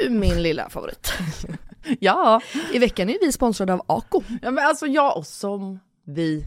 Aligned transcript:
Du 0.00 0.10
min 0.10 0.42
lilla 0.42 0.70
favorit. 0.70 1.12
Ja. 2.00 2.40
I 2.72 2.78
veckan 2.78 3.10
är 3.10 3.18
vi 3.20 3.32
sponsrade 3.32 3.72
av 3.72 3.82
Ako. 3.86 4.22
ja, 4.42 4.50
men 4.50 4.66
alltså 4.66 4.86
jag 4.86 5.16
och 5.16 5.26
som 5.26 5.80
vi 6.06 6.46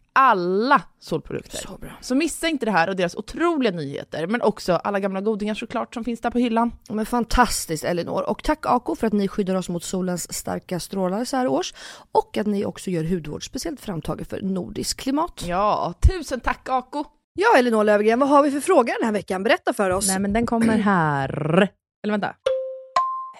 Alla 0.13 0.81
solprodukter. 0.99 1.57
Så 1.57 1.77
bra. 1.77 1.91
Så 2.01 2.15
missa 2.15 2.47
inte 2.47 2.65
det 2.65 2.71
här 2.71 2.89
och 2.89 2.95
deras 2.95 3.15
otroliga 3.15 3.71
nyheter, 3.71 4.27
men 4.27 4.41
också 4.41 4.73
alla 4.73 4.99
gamla 4.99 5.21
godingar 5.21 5.53
såklart 5.53 5.93
som 5.93 6.03
finns 6.03 6.21
där 6.21 6.31
på 6.31 6.37
hyllan. 6.37 6.71
Men 6.89 7.05
fantastiskt 7.05 7.83
Elinor. 7.83 8.29
Och 8.29 8.43
tack 8.43 8.65
Ako 8.65 8.95
för 8.95 9.07
att 9.07 9.13
ni 9.13 9.27
skyddar 9.27 9.55
oss 9.55 9.69
mot 9.69 9.83
solens 9.83 10.33
starka 10.33 10.79
strålar 10.79 11.25
så 11.25 11.37
här 11.37 11.47
års. 11.47 11.73
Och 12.11 12.37
att 12.37 12.47
ni 12.47 12.65
också 12.65 12.89
gör 12.89 13.03
hudvård 13.03 13.45
speciellt 13.45 13.81
framtaget 13.81 14.29
för 14.29 14.41
nordisk 14.41 14.99
klimat. 14.99 15.43
Ja, 15.47 15.93
tusen 16.09 16.39
tack 16.39 16.69
Ako! 16.69 17.03
Ja 17.33 17.57
Elinor 17.57 17.83
Löfgren, 17.83 18.19
vad 18.19 18.29
har 18.29 18.43
vi 18.43 18.51
för 18.51 18.59
fråga 18.59 18.93
den 18.99 19.05
här 19.05 19.13
veckan? 19.13 19.43
Berätta 19.43 19.73
för 19.73 19.89
oss. 19.89 20.07
Nej 20.07 20.19
men 20.19 20.33
den 20.33 20.45
kommer 20.45 20.77
här. 20.77 21.69
Eller 22.03 22.11
vänta. 22.11 22.35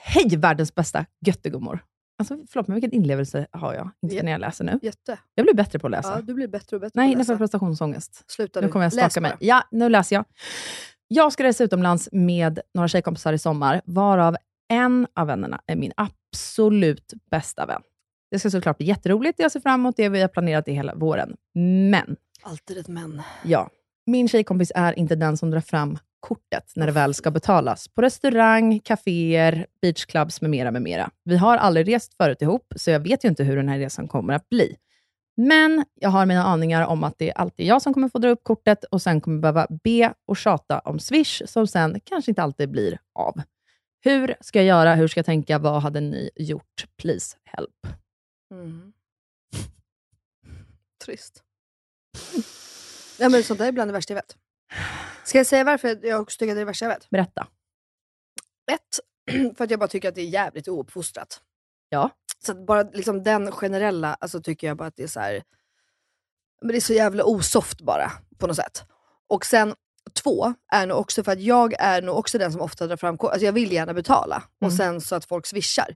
Hej 0.03 0.37
världens 0.37 0.75
bästa 0.75 1.05
göttegummor! 1.25 1.79
Alltså 2.21 2.37
förlåt 2.49 2.67
men 2.67 2.75
vilken 2.75 2.91
inlevelse 2.91 3.47
har 3.51 3.73
jag, 3.73 3.89
inte 4.01 4.23
när 4.23 4.31
jag 4.31 4.41
läser 4.41 4.63
nu. 4.65 4.79
Jätte. 4.81 5.17
Jag 5.35 5.45
blir 5.45 5.53
bättre 5.55 5.79
på 5.79 5.87
att 5.87 5.91
läsa. 5.91 6.15
Ja, 6.15 6.21
du 6.21 6.33
blir 6.33 6.47
bättre 6.47 6.75
och 6.77 6.81
bättre 6.81 6.91
Nej, 7.01 7.13
på 7.15 7.21
att 7.21 7.27
läsa. 7.27 7.37
prestationsångest. 7.37 8.31
Sluta 8.31 8.59
Nu 8.61 8.65
nu. 8.67 8.71
kommer 8.71 8.85
jag 8.85 8.93
staka 8.93 9.21
mig. 9.21 9.33
Ja, 9.39 9.63
nu 9.71 9.89
läser 9.89 10.15
jag. 10.15 10.25
Jag 11.07 11.33
ska 11.33 11.43
resa 11.43 11.63
utomlands 11.63 12.09
med 12.11 12.59
några 12.73 12.87
tjejkompisar 12.87 13.33
i 13.33 13.37
sommar, 13.37 13.81
varav 13.85 14.35
en 14.69 15.07
av 15.15 15.27
vännerna 15.27 15.61
är 15.67 15.75
min 15.75 15.91
absolut 15.97 17.13
bästa 17.31 17.65
vän. 17.65 17.81
Det 18.31 18.39
ska 18.39 18.49
såklart 18.49 18.77
bli 18.77 18.87
jätteroligt. 18.87 19.39
Jag 19.39 19.51
ser 19.51 19.59
fram 19.59 19.79
emot 19.79 19.97
det. 19.97 20.09
Vi 20.09 20.21
har 20.21 20.27
planerat 20.27 20.65
det 20.65 20.71
hela 20.73 20.95
våren. 20.95 21.35
Men, 21.91 22.15
Alltid 22.43 22.77
ett 22.77 22.87
men. 22.87 23.21
ja, 23.43 23.69
min 24.05 24.27
tjejkompis 24.27 24.71
är 24.75 24.99
inte 24.99 25.15
den 25.15 25.37
som 25.37 25.51
drar 25.51 25.59
fram 25.61 25.97
kortet 26.21 26.71
när 26.75 26.85
det 26.85 26.91
väl 26.91 27.13
ska 27.13 27.31
betalas. 27.31 27.87
På 27.87 28.01
restaurang, 28.01 28.79
kaféer, 28.79 29.65
beachclubs 29.81 30.41
med 30.41 30.49
mera, 30.49 30.71
med 30.71 30.81
mera. 30.81 31.11
Vi 31.23 31.37
har 31.37 31.57
aldrig 31.57 31.87
rest 31.87 32.13
förut 32.17 32.41
ihop, 32.41 32.73
så 32.75 32.91
jag 32.91 32.99
vet 32.99 33.25
ju 33.25 33.29
inte 33.29 33.43
hur 33.43 33.55
den 33.55 33.69
här 33.69 33.79
resan 33.79 34.07
kommer 34.07 34.33
att 34.33 34.49
bli. 34.49 34.75
Men 35.37 35.85
jag 35.93 36.09
har 36.09 36.25
mina 36.25 36.43
aningar 36.43 36.85
om 36.87 37.03
att 37.03 37.17
det 37.17 37.29
är 37.29 37.37
alltid 37.37 37.65
jag 37.65 37.81
som 37.81 37.93
kommer 37.93 38.09
få 38.09 38.19
dra 38.19 38.29
upp 38.29 38.43
kortet 38.43 38.83
och 38.83 39.01
sen 39.01 39.21
kommer 39.21 39.39
behöva 39.39 39.67
be 39.83 40.13
och 40.25 40.37
tjata 40.37 40.79
om 40.79 40.99
Swish, 40.99 41.41
som 41.45 41.67
sen 41.67 41.99
kanske 42.03 42.31
inte 42.31 42.43
alltid 42.43 42.69
blir 42.69 42.99
av. 43.13 43.41
Hur 44.03 44.35
ska 44.41 44.59
jag 44.59 44.65
göra? 44.65 44.95
Hur 44.95 45.07
ska 45.07 45.17
jag 45.17 45.25
tänka? 45.25 45.59
Vad 45.59 45.81
hade 45.81 45.99
ni 46.01 46.29
gjort? 46.35 46.85
Please 46.97 47.37
help. 47.43 47.87
Mm. 48.51 48.93
Trist. 51.05 51.43
Ja, 53.19 53.29
men 53.29 53.43
sånt 53.43 53.59
där 53.59 53.67
är 53.67 53.72
bland 53.72 53.90
det 53.90 53.93
värsta 53.93 54.13
jag 54.13 54.22
vet. 54.22 54.37
Ska 55.23 55.38
jag 55.38 55.47
säga 55.47 55.64
varför 55.64 56.06
jag 56.06 56.22
också 56.22 56.38
tycker 56.38 56.52
att 56.52 56.56
det 56.56 56.59
är 56.59 56.66
det 56.66 56.70
värsta 56.70 56.85
jag 56.85 56.90
vet? 56.94 57.09
Berätta. 57.09 57.47
Ett, 58.72 59.00
för 59.58 59.64
att 59.64 59.72
jag 59.72 59.79
bara 59.79 59.88
tycker 59.88 60.09
att 60.09 60.16
det 60.16 60.22
är 60.22 60.26
jävligt 60.26 60.68
ouppfostrat. 60.68 61.41
Ja. 61.90 62.09
Så 62.46 62.53
bara 62.66 62.82
liksom 62.84 63.23
den 63.23 63.52
generella, 63.52 64.14
alltså 64.20 64.41
tycker 64.41 64.68
jag 64.68 64.78
bara 64.78 64.88
att 64.88 64.96
det 64.96 65.03
är 65.03 65.08
så 65.08 65.20
här, 65.20 65.44
men 66.62 66.72
det 66.72 66.78
är 66.78 66.82
så 66.82 66.94
jävla 66.94 67.23
osoft 67.23 67.82
bara 67.82 68.12
på 68.38 68.47
något 68.47 68.56
sätt. 68.56 68.84
Och 69.28 69.46
sen 69.46 69.76
två 70.23 70.53
är 70.72 70.88
nog 70.88 70.97
också 71.00 71.23
för 71.23 71.32
att 71.32 71.41
jag 71.41 71.73
är 71.79 72.02
nog 72.02 72.18
också 72.18 72.38
den 72.38 72.52
som 72.52 72.62
ofta 72.62 72.88
drar 72.88 72.97
fram. 72.97 73.18
Alltså 73.20 73.46
jag 73.46 73.53
vill 73.53 73.72
gärna 73.72 73.94
betala 73.94 74.44
och 74.62 74.68
Mm. 74.68 74.78
sen 74.78 75.02
så 75.02 75.16
att 75.16 75.26
folk 75.26 75.46
swishar. 75.47 75.96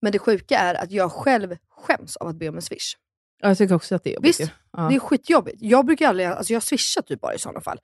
Men 0.00 0.12
det 0.12 0.18
sjuka 0.18 0.58
är 0.58 0.74
att 0.74 0.90
jag 0.90 1.12
själv 1.12 1.56
skäms 1.68 2.16
av 2.16 2.28
att 2.28 2.36
be 2.36 2.48
om 2.48 2.56
en 2.56 2.62
swish. 2.62 2.94
Ja, 3.40 3.48
Jag 3.48 3.58
tycker 3.58 3.74
också 3.74 3.94
att 3.94 4.04
det 4.04 4.10
är 4.10 4.14
jobbigt. 4.14 4.40
Visst. 4.40 4.52
Ja. 4.72 4.82
Det 4.88 4.94
är 4.94 4.98
skitjobbigt. 5.00 5.56
Jag 5.60 5.86
brukar 5.86 6.08
aldrig, 6.08 6.26
alltså 6.28 6.52
jag 6.52 6.62
swishar 6.62 7.02
typ 7.02 7.20
bara 7.20 7.34
i 7.34 7.38
sådana 7.38 7.60
fall. 7.60 7.80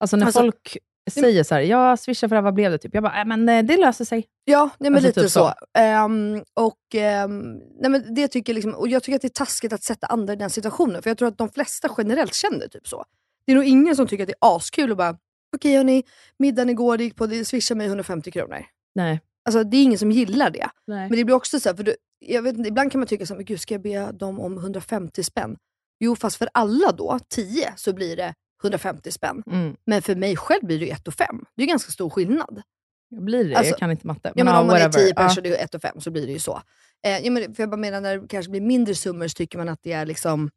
Alltså 0.00 0.16
när 0.16 0.26
Alltså- 0.26 0.40
folk 0.40 0.78
säger 1.10 1.42
så 1.42 1.54
här, 1.54 1.62
jag 1.62 1.98
swishar 1.98 2.28
för 2.28 2.36
det 2.36 2.38
här, 2.38 2.42
vad 2.44 2.54
blev 2.54 2.70
det? 2.70 2.78
Typ. 2.78 2.94
Jag 2.94 3.02
bara, 3.02 3.20
äh, 3.20 3.26
men 3.26 3.48
eh, 3.48 3.62
det 3.64 3.76
löser 3.76 4.04
sig. 4.04 4.26
Ja, 4.44 4.70
nej, 4.78 4.90
men 4.90 4.94
Alltså, 4.94 5.06
lite 5.08 5.20
typ 5.20 5.30
så. 5.30 5.38
så. 5.74 5.78
Ehm, 5.78 6.42
och, 6.54 6.94
ehm, 6.94 7.52
nej, 7.80 7.90
men 7.90 8.14
det 8.14 8.28
tycker 8.28 8.52
jag 8.52 8.54
liksom, 8.54 8.74
och 8.74 8.88
jag 8.88 9.02
tycker 9.02 9.16
att 9.16 9.22
det 9.22 9.28
är 9.28 9.44
taskigt 9.44 9.72
att 9.72 9.82
sätta 9.82 10.06
andra 10.06 10.32
i 10.32 10.36
den 10.36 10.50
situationen, 10.50 11.02
för 11.02 11.10
jag 11.10 11.18
tror 11.18 11.28
att 11.28 11.38
de 11.38 11.48
flesta 11.48 11.88
generellt 11.98 12.34
känner 12.34 12.68
typ 12.68 12.88
så. 12.88 13.04
Det 13.46 13.52
är 13.52 13.56
nog 13.56 13.64
ingen 13.64 13.96
som 13.96 14.06
tycker 14.06 14.24
att 14.24 14.28
det 14.28 14.34
är 14.40 14.56
askul 14.56 14.90
och 14.90 14.96
bara, 14.96 15.16
okej 15.56 15.76
hörni, 15.76 16.02
middagen 16.38 16.70
igår 16.70 16.96
det 16.98 17.04
gick 17.04 17.16
på, 17.16 17.26
det 17.26 17.44
swishade 17.44 17.78
mig 17.78 17.86
150 17.86 18.30
kronor. 18.30 18.64
Nej. 18.94 19.20
Alltså 19.44 19.64
det 19.64 19.76
är 19.76 19.82
ingen 19.82 19.98
som 19.98 20.10
gillar 20.12 20.50
det. 20.50 20.68
Nej. 20.86 21.08
Men 21.08 21.18
det 21.18 21.24
blir 21.24 21.34
också 21.34 21.60
så 21.60 21.68
här, 21.68 21.76
för 21.76 21.82
du, 21.84 21.96
jag 22.18 22.42
vet, 22.42 22.56
inte, 22.56 22.68
ibland 22.68 22.92
kan 22.92 22.98
man 23.00 23.08
tycka 23.08 23.26
så 23.26 23.34
här, 23.34 23.36
men 23.38 23.44
gud 23.44 23.60
ska 23.60 23.74
jag 23.74 23.82
be 23.82 24.12
dem 24.12 24.40
om 24.40 24.58
150 24.58 25.22
spänn? 25.24 25.56
Jo 26.00 26.16
fast 26.16 26.36
för 26.36 26.48
alla 26.54 26.92
då, 26.92 27.18
10, 27.28 27.72
så 27.76 27.92
blir 27.92 28.16
det 28.16 28.34
150 28.66 29.12
spänn. 29.12 29.42
Mm. 29.50 29.76
Men 29.84 30.02
för 30.02 30.14
mig 30.14 30.36
själv 30.36 30.64
blir 30.66 30.78
det 30.78 30.84
ju 30.84 30.90
1 30.90 31.14
5. 31.18 31.44
Det 31.56 31.62
är 31.62 31.66
ganska 31.66 31.92
stor 31.92 32.10
skillnad. 32.10 32.62
Blir 33.10 33.44
det? 33.48 33.56
Alltså, 33.56 33.70
jag 33.70 33.78
kan 33.78 33.90
inte 33.90 34.06
matte. 34.06 34.32
Ja, 34.34 34.44
men 34.44 34.54
ja, 34.54 34.60
om 34.60 34.66
man 34.66 34.76
är 34.76 34.80
whatever. 34.80 35.06
10 35.06 35.14
personer 35.14 35.38
och 35.38 35.42
det 35.42 35.60
är 35.60 35.76
1 35.76 35.82
5 35.82 36.00
så 36.00 36.10
blir 36.10 36.26
det 36.26 36.32
ju 36.32 36.38
så. 36.38 36.62
Eh, 37.06 37.18
ja, 37.18 37.30
men, 37.30 37.54
för 37.54 37.62
jag 37.62 37.70
bara 37.70 37.76
menar, 37.76 38.00
när 38.00 38.18
det 38.18 38.28
kanske 38.28 38.50
blir 38.50 38.60
mindre 38.60 38.94
summor 38.94 39.28
så 39.28 39.34
tycker 39.34 39.58
man 39.58 39.68
att 39.68 39.82
det 39.82 39.92
är 39.92 40.06
liksom 40.06 40.50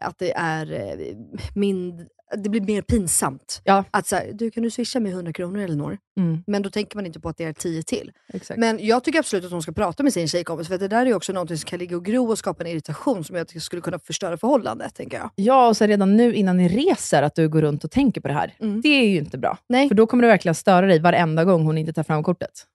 att 0.00 0.18
det 0.18 0.32
är 0.32 0.72
eh, 0.72 1.16
mind, 1.54 2.08
det 2.36 2.48
blir 2.48 2.60
mer 2.60 2.82
pinsamt. 2.82 3.60
Ja. 3.64 3.84
Att 3.90 4.06
så 4.06 4.16
här, 4.16 4.30
du 4.34 4.50
kan 4.50 4.62
du 4.62 4.70
swisha 4.70 5.00
mig 5.00 5.12
100 5.12 5.32
kronor 5.32 5.60
Elinor? 5.60 5.98
Mm, 6.18 6.42
Men 6.46 6.62
då 6.62 6.70
tänker 6.70 6.96
man 6.96 7.06
inte 7.06 7.20
på 7.20 7.28
att 7.28 7.36
det 7.36 7.44
är 7.44 7.52
10 7.52 7.82
till. 7.82 8.12
exakt. 8.28 8.60
Men 8.60 8.78
jag 8.86 9.04
tycker 9.04 9.18
absolut 9.18 9.44
att 9.44 9.50
hon 9.50 9.62
ska 9.62 9.72
prata 9.72 10.02
med 10.02 10.12
sin 10.12 10.28
tjejkompis, 10.28 10.68
för 10.68 10.78
det 10.78 10.88
där 10.88 11.06
är 11.06 11.14
också 11.14 11.32
något 11.32 11.48
som 11.48 11.58
kan 11.58 11.78
ligga 11.78 11.96
och 11.96 12.04
gro 12.04 12.30
och 12.30 12.38
skapa 12.38 12.64
en 12.64 12.70
irritation 12.70 13.24
som 13.24 13.36
jag 13.36 13.48
tycker 13.48 13.60
skulle 13.60 13.82
kunna 13.82 13.98
förstöra 13.98 14.36
förhållandet, 14.36 14.94
tänker 14.94 15.16
jag. 15.18 15.30
Ja, 15.34 15.68
och 15.68 15.76
så 15.76 15.86
redan 15.86 16.16
nu 16.16 16.34
innan 16.34 16.56
ni 16.56 16.68
reser, 16.68 17.22
att 17.22 17.34
du 17.34 17.48
går 17.48 17.62
runt 17.62 17.84
och 17.84 17.90
tänker 17.90 18.20
på 18.20 18.28
det 18.28 18.34
här. 18.34 18.54
Mm. 18.60 18.80
Det 18.80 18.88
är 18.88 19.08
ju 19.08 19.18
inte 19.18 19.38
bra. 19.38 19.58
Nej, 19.68 19.88
För 19.88 19.94
då 19.94 20.06
kommer 20.06 20.22
du 20.22 20.28
verkligen 20.28 20.54
störa 20.54 20.86
dig 20.86 20.98
varenda 21.00 21.44
gång 21.44 21.64
hon 21.64 21.78
inte 21.78 21.92
tar 21.92 22.02
fram 22.02 22.22
kortet. 22.22 22.66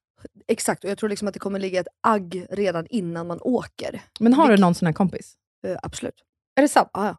exakt. 0.48 0.84
Och 0.84 0.90
jag 0.90 0.98
tror 0.98 1.10
liksom 1.10 1.28
att 1.28 1.34
det 1.34 1.40
kommer 1.40 1.60
ligga 1.60 1.80
ett 1.80 1.88
agg 2.04 2.46
redan 2.50 2.86
innan 2.90 3.28
man 3.28 3.40
åker. 3.42 4.02
Men 4.20 4.34
har 4.34 4.46
Vilk- 4.48 4.56
du 4.56 4.62
någon 4.62 4.76
sån 4.76 4.86
här 4.86 4.94
kompis? 4.94 5.34
Eh, 5.68 5.78
absolut. 5.84 6.14
Är 6.56 6.62
det 6.62 6.68
sant? 6.68 6.90
Ja, 6.94 7.06
ja. 7.06 7.16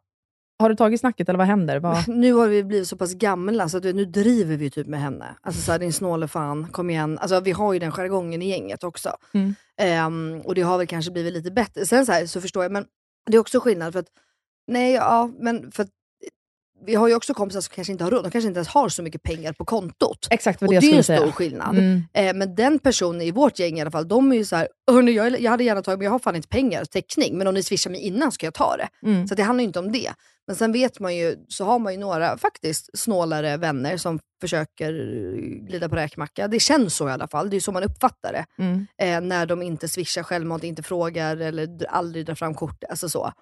Har 0.59 0.69
du 0.69 0.75
tagit 0.75 0.99
snacket 0.99 1.29
eller 1.29 1.37
vad 1.37 1.47
händer? 1.47 1.79
Vad... 1.79 2.07
Nu 2.07 2.33
har 2.33 2.47
vi 2.47 2.63
blivit 2.63 2.87
så 2.87 2.97
pass 2.97 3.13
gamla 3.13 3.69
så 3.69 3.77
att 3.77 3.83
nu 3.83 4.05
driver 4.05 4.57
vi 4.57 4.69
typ 4.69 4.87
med 4.87 5.01
henne. 5.01 5.35
Alltså 5.41 5.61
såhär, 5.61 5.79
din 5.79 5.93
snåle 5.93 6.27
fan, 6.27 6.67
kom 6.71 6.89
igen. 6.89 7.17
Alltså 7.19 7.39
vi 7.39 7.51
har 7.51 7.73
ju 7.73 7.79
den 7.79 7.91
jargongen 7.91 8.41
i 8.41 8.49
gänget 8.49 8.83
också. 8.83 9.17
Mm. 9.33 9.55
Ehm, 9.77 10.41
och 10.45 10.55
det 10.55 10.61
har 10.61 10.77
väl 10.77 10.87
kanske 10.87 11.11
blivit 11.11 11.33
lite 11.33 11.51
bättre. 11.51 11.85
Sen 11.85 12.05
så, 12.05 12.11
här, 12.11 12.25
så 12.25 12.41
förstår 12.41 12.63
jag, 12.63 12.71
men 12.71 12.85
det 13.25 13.37
är 13.37 13.41
också 13.41 13.59
skillnad 13.59 13.93
för 13.93 13.99
att, 13.99 14.07
nej 14.67 14.93
ja, 14.93 15.31
men 15.39 15.71
för 15.71 15.87
vi 16.85 16.95
har 16.95 17.07
ju 17.07 17.15
också 17.15 17.33
kompisar 17.33 17.61
som 17.61 17.71
kanske 17.75 17.91
inte 17.91 18.03
har 18.03 18.11
råd. 18.11 18.23
De 18.23 18.31
kanske 18.31 18.47
inte 18.47 18.57
ens 18.57 18.67
har 18.67 18.89
så 18.89 19.03
mycket 19.03 19.23
pengar 19.23 19.53
på 19.53 19.65
kontot. 19.65 20.27
Exakt 20.29 20.61
vad 20.61 20.67
Och 20.67 20.73
det 20.73 20.79
det 20.79 20.91
är 20.91 20.97
en 20.97 21.03
stor 21.03 21.15
säga. 21.15 21.31
skillnad. 21.31 21.77
Mm. 21.77 22.03
Eh, 22.13 22.33
men 22.33 22.55
den 22.55 22.79
personen 22.79 23.21
i 23.21 23.31
vårt 23.31 23.59
gäng 23.59 23.77
i 23.77 23.81
alla 23.81 23.91
fall, 23.91 24.07
de 24.07 24.31
är 24.31 24.35
ju 24.35 24.45
så 24.45 24.55
här, 24.55 24.67
hörni 24.91 25.11
jag, 25.11 25.41
jag 25.41 25.51
hade 25.51 25.63
gärna 25.63 25.81
tagit 25.81 25.97
men 25.97 26.05
jag 26.05 26.11
har 26.11 26.19
fan 26.19 26.35
inte 26.35 26.47
pengar, 26.47 26.85
täckning. 26.85 27.37
Men 27.37 27.47
om 27.47 27.53
ni 27.53 27.63
swishar 27.63 27.91
mig 27.91 27.99
innan 28.01 28.31
ska 28.31 28.45
jag 28.45 28.53
ta 28.53 28.77
det. 28.77 29.07
Mm. 29.07 29.27
Så 29.27 29.35
det 29.35 29.43
handlar 29.43 29.61
ju 29.61 29.67
inte 29.67 29.79
om 29.79 29.91
det. 29.91 30.13
Men 30.47 30.55
sen 30.55 30.71
vet 30.71 30.99
man 30.99 31.15
ju, 31.15 31.35
så 31.47 31.65
har 31.65 31.79
man 31.79 31.93
ju 31.93 31.99
några 31.99 32.37
faktiskt 32.37 32.89
snålare 32.99 33.57
vänner 33.57 33.97
som 33.97 34.19
försöker 34.41 34.91
glida 35.67 35.89
på 35.89 35.95
räkmacka. 35.95 36.47
Det 36.47 36.59
känns 36.59 36.95
så 36.95 37.09
i 37.09 37.11
alla 37.11 37.27
fall, 37.27 37.49
det 37.49 37.55
är 37.55 37.59
så 37.59 37.71
man 37.71 37.83
uppfattar 37.83 38.33
det. 38.33 38.45
Mm. 38.63 38.87
Eh, 39.01 39.21
när 39.21 39.45
de 39.45 39.61
inte 39.61 39.87
swishar 39.87 40.23
självmant, 40.23 40.63
inte 40.63 40.83
frågar 40.83 41.37
eller 41.37 41.85
aldrig 41.89 42.25
drar 42.25 42.35
fram 42.35 42.53
kort. 42.53 42.83
Alltså 42.89 43.09
så. 43.09 43.33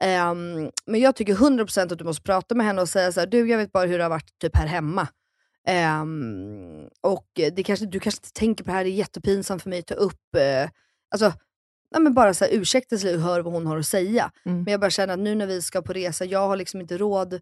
Ehm, 0.00 0.70
men 0.86 1.00
jag 1.00 1.16
tycker 1.16 1.34
100% 1.34 1.92
att 1.92 1.98
du 1.98 2.04
måste 2.04 2.22
prata 2.22 2.54
med 2.54 2.66
henne 2.66 2.82
och 2.82 2.88
säga 2.88 3.12
så 3.12 3.20
här, 3.20 3.26
du 3.26 3.50
jag 3.50 3.58
vet 3.58 3.72
bara 3.72 3.86
hur 3.86 3.98
det 3.98 4.04
har 4.04 4.10
varit 4.10 4.38
typ 4.38 4.56
här 4.56 4.66
hemma. 4.66 5.08
Ehm, 5.66 6.88
och 7.00 7.26
det 7.34 7.62
kanske, 7.62 7.86
du 7.86 8.00
kanske 8.00 8.18
inte 8.18 8.32
tänker 8.32 8.64
på 8.64 8.70
det 8.70 8.76
här, 8.76 8.84
det 8.84 8.90
är 8.90 8.92
jättepinsamt 8.92 9.62
för 9.62 9.70
mig 9.70 9.78
att 9.78 9.86
ta 9.86 9.94
upp. 9.94 10.34
Eh, 10.36 10.70
alltså, 11.10 11.32
nej, 11.92 12.02
men 12.02 12.14
bara 12.14 12.34
så 12.34 12.44
här, 12.44 12.52
ursäkta 12.52 12.98
sig 12.98 13.14
och 13.14 13.20
hör 13.20 13.40
vad 13.40 13.52
hon 13.52 13.66
har 13.66 13.78
att 13.78 13.86
säga. 13.86 14.30
Mm. 14.44 14.62
Men 14.62 14.70
jag 14.70 14.80
bara 14.80 14.90
känner 14.90 15.14
att 15.14 15.20
nu 15.20 15.34
när 15.34 15.46
vi 15.46 15.62
ska 15.62 15.82
på 15.82 15.92
resa, 15.92 16.24
jag 16.24 16.48
har 16.48 16.56
liksom 16.56 16.80
inte 16.80 16.98
råd 16.98 17.40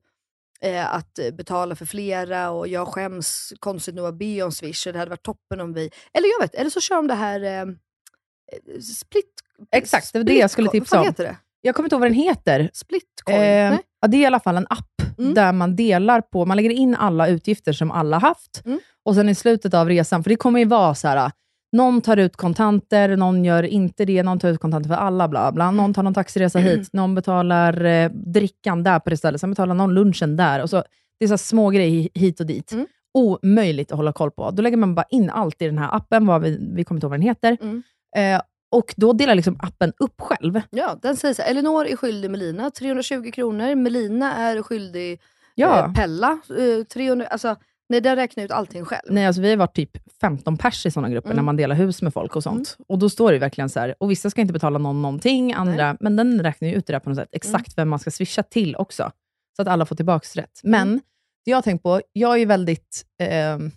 eh, 0.61 0.95
att 0.95 1.19
betala 1.33 1.77
för 1.77 1.87
flera 1.87 2.51
och 2.51 2.69
jag 2.69 2.89
skäms 2.89 3.53
konstigt 3.59 3.95
nog 3.95 4.07
att 4.07 4.19
be 4.19 4.43
om 4.43 4.53
swish. 4.53 4.87
Och 4.87 4.93
det 4.93 4.99
hade 4.99 5.11
varit 5.11 5.23
toppen 5.23 5.61
om 5.61 5.73
vi, 5.73 5.91
eller 6.13 6.29
jag 6.29 6.41
vet, 6.41 6.55
eller 6.55 6.71
så 6.71 6.81
kör 6.81 6.97
de 6.97 7.07
det 7.07 7.15
här 7.15 7.43
eh, 7.43 7.61
eh, 7.61 8.81
split... 8.81 9.33
Exakt, 9.73 10.13
det 10.13 10.19
var 10.19 10.25
det 10.25 10.39
jag 10.39 10.51
skulle 10.51 10.71
tipsa 10.71 10.97
Vad 10.97 11.17
fan 11.17 11.27
om. 11.27 11.37
Jag 11.61 11.75
kommer 11.75 11.87
inte 11.87 11.95
ihåg 11.95 12.01
vad 12.01 12.11
den 12.11 12.15
heter. 12.19 12.71
Splitcoin? 12.73 13.37
Eh, 13.37 13.79
ja, 14.01 14.09
det 14.09 14.17
är 14.17 14.21
i 14.21 14.27
alla 14.27 14.41
fall 14.41 14.57
en 14.57 14.67
app 14.71 14.85
Mm. 15.19 15.35
där 15.35 15.53
man 15.53 15.77
delar 15.77 16.21
på, 16.21 16.45
man 16.47 16.57
lägger 16.57 16.71
in 16.71 16.95
alla 16.95 17.29
utgifter 17.29 17.73
som 17.73 17.91
alla 17.91 18.19
haft 18.19 18.63
Mm. 18.67 18.81
och 19.05 19.15
sen 19.15 19.29
i 19.29 19.35
slutet 19.35 19.75
av 19.75 19.89
resan, 19.89 20.23
för 20.23 20.31
det 20.31 20.37
kommer 20.37 20.59
ju 20.59 20.65
vara 20.65 20.95
så 20.95 21.09
här, 21.09 21.31
någon 21.73 22.01
tar 22.01 22.17
ut 22.17 22.37
kontanter, 22.37 23.17
någon 23.17 23.45
gör 23.45 23.63
inte 23.63 24.05
det, 24.05 24.23
någon 24.23 24.39
tar 24.39 24.49
ut 24.49 24.61
kontanter 24.61 24.89
för 24.89 24.97
alla, 24.97 25.29
bla 25.29 25.53
bla. 25.53 25.71
Någon 25.71 25.95
tar 25.95 26.03
någon 26.03 26.15
taxiresa 26.15 26.59
hit, 26.59 26.93
någon 26.93 27.15
betalar 27.15 27.85
eh, 27.85 28.11
drickan 28.11 28.83
där 28.83 28.99
på 28.99 29.11
det 29.11 29.17
stället, 29.17 29.41
sen 29.41 29.51
betalar 29.51 29.75
någon 29.75 29.95
lunchen 29.95 30.37
där. 30.37 30.63
Och 30.63 30.71
så, 30.71 30.83
det 31.19 31.25
är 31.25 31.29
så 31.29 31.39
små 31.39 31.71
grejer 31.71 32.09
hit 32.15 32.41
och 32.41 32.47
dit. 32.47 32.73
Mm. 32.73 32.87
Omöjligt 33.15 33.93
att 33.93 33.97
hålla 33.97 34.13
koll 34.13 34.31
på. 34.31 34.51
Då 34.51 34.63
lägger 34.63 34.77
man 34.77 34.95
bara 34.95 35.07
in 35.11 35.31
allt 35.31 35.63
i 35.63 35.67
den 35.67 35.79
här 35.79 35.97
appen, 35.97 36.27
vad 36.27 36.43
vi, 36.43 36.59
vi 36.75 36.85
kommer 36.85 36.97
inte 36.97 37.05
ihåg 37.05 37.11
vad 37.11 37.21
den 37.21 37.27
heter. 37.29 37.57
Mm. 37.61 37.83
Eh, 38.17 38.43
och 38.71 38.95
då 38.97 39.13
delar 39.13 39.35
liksom 39.35 39.57
appen 39.61 39.93
upp 39.99 40.21
själv. 40.21 40.61
Ja, 40.71 40.99
den 41.03 41.17
säger 41.17 41.35
så 41.35 41.43
här, 41.43 41.51
Elinor 41.51 41.87
är 41.87 41.97
skyldig 41.97 42.31
Melina 42.31 42.71
320 42.71 43.31
kronor, 43.31 43.75
Melina 43.75 44.35
är 44.37 44.63
skyldig 44.63 45.21
Ja. 45.55 45.79
eh, 45.87 45.93
Pella 45.93 46.39
eh, 46.59 46.85
300, 46.85 47.27
alltså 47.27 47.57
nej 47.89 48.01
den 48.01 48.17
räknar 48.17 48.45
ut 48.45 48.51
allting 48.51 48.85
själv. 48.85 49.03
Nej, 49.11 49.27
alltså 49.27 49.43
vi 49.43 49.51
har 49.51 49.57
varit 49.57 49.75
typ 49.77 49.99
15 50.21 50.57
pers 50.59 50.87
i 50.87 50.91
sådana 50.91 51.09
grupper, 51.09 51.29
Mm. 51.29 51.37
när 51.37 51.43
man 51.43 51.57
delar 51.57 51.77
hus 51.77 52.03
med 52.03 52.13
folk 52.15 52.37
och 52.37 52.43
sånt. 52.43 52.77
Och 52.89 52.99
då 52.99 53.11
står 53.11 53.33
det 53.33 53.39
verkligen 53.39 53.69
så 53.69 53.81
här, 53.81 53.95
och 54.01 54.11
vissa 54.11 54.31
ska 54.31 54.41
inte 54.41 54.53
betala 54.53 54.79
någon 54.79 55.03
någonting, 55.03 55.53
andra, 55.53 55.97
men 56.01 56.17
den 56.17 56.43
räknar 56.43 56.69
ju 56.69 56.75
ut 56.75 56.87
det 56.87 56.93
där 56.93 57.01
på 57.01 57.09
något 57.11 57.19
sätt, 57.19 57.29
exakt 57.33 57.79
vem 57.79 57.89
man 57.89 57.99
ska 57.99 58.11
swisha 58.11 58.43
till 58.43 58.77
också. 58.77 59.11
Så 59.57 59.63
att 59.63 59.69
alla 59.69 59.87
får 59.87 59.97
tillbaka 59.97 60.27
rätt. 60.41 60.61
Men, 60.63 61.01
det 61.45 61.51
jag 61.51 61.57
har 61.57 61.63
tänkt 61.63 61.83
på, 61.83 62.01
jag 62.13 62.33
är 62.35 62.37
ju 62.39 62.45
väldigt, 62.45 63.05
ehm, 63.23 63.71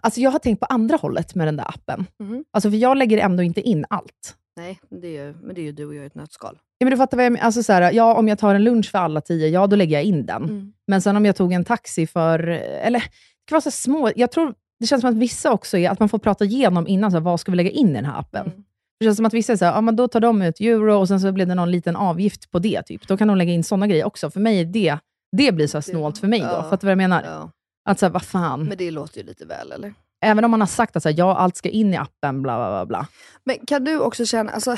alltså 0.00 0.20
jag 0.20 0.30
har 0.30 0.38
tänkt 0.38 0.60
på 0.60 0.66
andra 0.66 0.96
hållet 0.96 1.34
med 1.34 1.46
den 1.48 1.56
där 1.56 1.68
appen. 1.68 2.06
Mhm. 2.18 2.44
Alltså 2.50 2.70
för 2.70 2.76
jag 2.76 2.96
lägger 2.96 3.18
ändå 3.18 3.42
inte 3.42 3.60
in 3.60 3.84
allt. 3.90 4.36
Nej, 4.56 4.80
det 5.00 5.16
är, 5.16 5.26
ju- 5.26 5.34
men 5.42 5.54
det 5.54 5.60
är 5.60 5.64
ju 5.64 5.72
du 5.72 5.86
och 5.86 5.94
jag 5.94 6.02
i 6.04 6.06
ett 6.06 6.14
nötskal. 6.14 6.58
Ja, 6.78 6.84
men 6.84 6.90
du 6.90 6.96
fattar 6.96 7.16
vad 7.16 7.26
jag 7.26 7.32
menar. 7.32 7.46
Alltså 7.46 7.62
så 7.62 7.72
här, 7.72 7.92
ja, 7.92 8.14
om 8.14 8.28
jag 8.28 8.38
tar 8.38 8.54
en 8.54 8.64
lunch 8.64 8.90
för 8.90 8.98
alla 8.98 9.20
tio, 9.20 9.48
ja 9.48 9.66
då 9.66 9.76
lägger 9.76 9.96
jag 9.96 10.04
in 10.04 10.26
den. 10.26 10.42
Mm. 10.44 10.72
Men 10.86 11.02
sen 11.02 11.16
om 11.16 11.24
jag 11.26 11.36
tog 11.36 11.52
en 11.52 11.64
taxi 11.64 12.06
för, 12.06 12.38
eller 12.48 12.98
det 12.98 13.04
kan 13.48 13.54
vara 13.56 13.60
så 13.60 13.70
små, 13.70 14.10
jag 14.16 14.30
tror, 14.30 14.54
det 14.80 14.86
känns 14.86 15.00
som 15.00 15.10
att 15.10 15.16
vissa 15.16 15.52
också 15.52 15.78
är, 15.78 15.90
att 15.90 15.98
man 16.00 16.08
får 16.08 16.18
prata 16.18 16.44
igenom 16.44 16.86
innan, 16.88 17.10
så 17.10 17.16
här, 17.16 17.24
vad 17.24 17.40
ska 17.40 17.50
vi 17.50 17.56
lägga 17.56 17.70
in 17.70 17.88
i 17.88 17.92
den 17.92 18.04
här 18.04 18.18
appen? 18.18 18.46
Mm. 18.46 18.64
Det 19.00 19.04
känns 19.06 19.16
som 19.16 19.26
att 19.26 19.34
vissa 19.34 19.52
är 19.52 19.56
så 19.56 19.64
här, 19.64 19.72
ja, 19.72 19.80
men 19.80 19.96
då 19.96 20.08
tar 20.08 20.20
de 20.20 20.42
ut 20.42 20.60
euro 20.60 20.98
och 20.98 21.08
sen 21.08 21.20
så 21.20 21.32
blir 21.32 21.46
det 21.46 21.54
någon 21.54 21.70
liten 21.70 21.96
avgift 21.96 22.50
på 22.50 22.58
det. 22.58 22.82
Typ. 22.82 23.08
Då 23.08 23.16
kan 23.16 23.28
de 23.28 23.36
lägga 23.36 23.52
in 23.52 23.64
sådana 23.64 23.86
grejer 23.86 24.04
också. 24.06 24.30
För 24.30 24.40
mig 24.40 24.60
är 24.60 24.64
det, 24.64 24.98
det 25.36 25.52
blir 25.52 25.66
så 25.66 25.82
snålt 25.82 26.18
för 26.18 26.28
mig 26.28 26.40
då. 26.40 26.46
Ja. 26.46 26.62
Fattar 26.62 26.76
du 26.80 26.86
vad 26.86 26.90
jag 26.90 26.96
menar? 26.96 27.22
Ja. 27.26 27.50
Att 27.84 27.98
så 27.98 28.06
här, 28.06 28.10
vad 28.10 28.22
fan. 28.22 28.64
Men 28.64 28.78
det 28.78 28.90
låter 28.90 29.20
ju 29.20 29.26
lite 29.26 29.44
väl 29.44 29.72
eller? 29.72 29.94
Även 30.20 30.44
om 30.44 30.50
man 30.50 30.60
har 30.60 30.66
sagt 30.66 30.96
att 30.96 31.02
så 31.02 31.08
här, 31.08 31.18
ja, 31.18 31.36
allt 31.36 31.56
ska 31.56 31.68
in 31.68 31.94
i 31.94 31.96
appen, 31.96 32.42
bla 32.42 32.56
bla 32.56 32.70
bla. 32.70 32.86
bla. 32.86 33.06
Men 33.44 33.66
kan 33.66 33.84
du 33.84 33.98
också 33.98 34.26
känna, 34.26 34.52
alltså, 34.52 34.76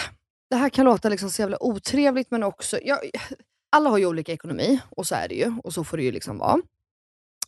det 0.50 0.56
här 0.56 0.68
kan 0.68 0.84
låta 0.84 1.08
liksom 1.08 1.30
så 1.30 1.42
jävla 1.42 1.62
otrevligt 1.62 2.30
men 2.30 2.42
också, 2.42 2.78
jag, 2.82 2.98
alla 3.72 3.90
har 3.90 3.98
ju 3.98 4.06
olika 4.06 4.32
ekonomi 4.32 4.80
och 4.90 5.06
så 5.06 5.14
är 5.14 5.28
det 5.28 5.34
ju 5.34 5.54
och 5.64 5.74
så 5.74 5.84
får 5.84 5.96
det 5.96 6.02
ju 6.02 6.12
liksom 6.12 6.38
vara. 6.38 6.60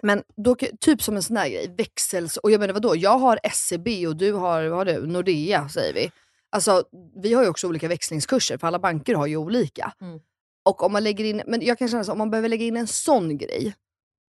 Men 0.02 0.22
då, 0.36 0.56
typ 0.80 1.02
som 1.02 1.16
en 1.16 1.22
sån 1.22 1.36
här 1.36 1.48
grej, 1.48 1.74
växels... 1.78 2.36
Och 2.36 2.50
jag 2.50 2.60
menar 2.60 2.74
vadå, 2.74 2.96
jag 2.96 3.18
har 3.18 3.38
SEB 3.52 3.88
och 4.08 4.16
du 4.16 4.32
har, 4.32 4.64
vad 4.64 4.78
har 4.78 4.84
du, 4.84 5.06
Nordea 5.06 5.68
säger 5.68 5.94
vi. 5.94 6.10
Alltså 6.50 6.84
vi 7.22 7.34
har 7.34 7.42
ju 7.42 7.48
också 7.48 7.68
olika 7.68 7.88
växlingskurser 7.88 8.58
för 8.58 8.66
alla 8.66 8.78
banker 8.78 9.14
har 9.14 9.26
ju 9.26 9.36
olika. 9.36 9.92
Mm. 10.00 10.20
Och 10.64 10.82
om 10.82 10.92
man 10.92 11.04
lägger 11.04 11.24
in, 11.24 11.42
men 11.46 11.62
jag 11.62 11.78
kan 11.78 11.88
känna 11.88 12.04
så 12.04 12.12
om 12.12 12.18
man 12.18 12.30
behöver 12.30 12.48
lägga 12.48 12.64
in 12.64 12.76
en 12.76 12.86
sån 12.86 13.38
grej, 13.38 13.74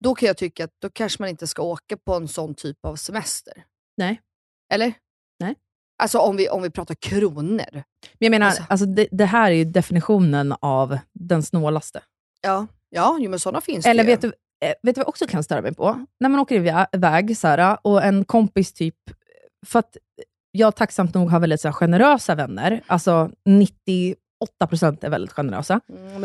då 0.04 0.14
kan 0.14 0.26
jag 0.26 0.36
tycka 0.36 0.64
att 0.64 0.70
då 0.82 0.90
kanske 0.90 1.22
man 1.22 1.28
inte 1.28 1.46
ska 1.46 1.62
åka 1.62 1.96
på 1.96 2.14
en 2.14 2.28
sån 2.28 2.54
typ 2.54 2.84
av 2.84 2.96
semester. 2.96 3.64
Nej. 3.96 4.20
Eller? 4.72 4.92
Nej. 5.40 5.54
Alltså 6.02 6.18
om 6.18 6.36
vi, 6.36 6.48
om 6.48 6.62
vi 6.62 6.70
pratar 6.70 6.94
kronor. 6.94 7.66
Men 7.72 7.82
jag 8.18 8.30
menar, 8.30 8.46
Alltså- 8.46 8.62
alltså, 8.68 8.86
det, 8.86 9.08
det 9.10 9.24
här 9.24 9.50
är 9.50 9.54
ju 9.54 9.64
definitionen 9.64 10.54
av 10.60 10.98
den 11.12 11.42
snålaste. 11.42 12.02
Ja, 12.40 12.66
ja 12.90 13.16
jo, 13.20 13.30
men 13.30 13.38
sådana 13.40 13.60
finns 13.60 13.86
Eller 13.86 14.04
det 14.04 14.10
ju. 14.10 14.16
vet 14.16 14.20
du, 14.22 14.28
eh, 14.66 14.74
vet 14.82 14.94
du 14.94 14.98
vad 14.98 14.98
jag 14.98 15.08
också 15.08 15.26
kan 15.26 15.44
störa 15.44 15.62
mig 15.62 15.74
på? 15.74 16.06
När 16.20 16.28
man 16.28 16.40
åker 16.40 16.56
iväg- 16.92 17.36
så 17.36 17.48
här, 17.48 17.78
och 17.82 18.02
en 18.04 18.24
kompis 18.24 18.72
typ, 18.72 18.96
för 19.66 19.78
att 19.78 19.96
jag 20.52 20.76
tacksamt 20.76 21.14
nog 21.14 21.30
har 21.30 21.40
väldigt 21.40 21.60
så 21.60 21.68
här, 21.68 21.72
generösa 21.72 22.34
vänner, 22.34 22.80
alltså 22.86 23.30
98% 23.48 25.04
är 25.04 25.08
väldigt 25.10 25.32
generösa. 25.32 25.80
Mm, 25.88 26.24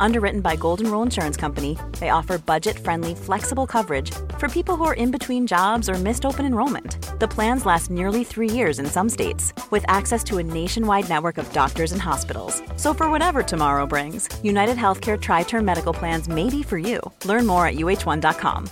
Underwritten 0.00 0.40
by 0.40 0.56
Golden 0.56 0.90
Rule 0.90 1.02
Insurance 1.02 1.36
Company, 1.36 1.76
they 1.98 2.08
offer 2.10 2.38
budget 2.38 2.78
friendly, 2.78 3.14
flexible 3.14 3.66
coverage 3.66 4.10
for 4.38 4.48
people 4.48 4.76
who 4.76 4.84
are 4.84 4.94
in 4.94 5.10
between 5.10 5.46
jobs 5.46 5.88
or 5.88 5.94
missed 5.94 6.24
open 6.26 6.44
enrollment. 6.46 6.98
The 7.20 7.28
plans 7.28 7.64
last 7.66 7.90
nearly 7.90 8.24
three 8.24 8.50
years 8.50 8.78
in 8.78 8.86
some 8.86 9.08
states, 9.08 9.52
with 9.70 9.84
access 9.88 10.22
to 10.24 10.38
a 10.38 10.42
nationwide 10.42 11.08
network 11.08 11.38
of 11.38 11.50
doctors 11.52 11.92
and 11.92 12.00
hospitals. 12.02 12.62
So, 12.76 12.92
for 12.94 13.10
whatever 13.10 13.42
tomorrow 13.42 13.86
brings, 13.86 14.28
United 14.42 14.76
Healthcare 14.76 15.20
Tri 15.20 15.42
Term 15.44 15.64
Medical 15.64 15.92
Plans 15.92 16.28
may 16.28 16.50
be 16.50 16.62
for 16.62 16.78
you. 16.78 17.00
Learn 17.24 17.46
more 17.46 17.66
at 17.66 17.74
uh1.com. 17.76 18.68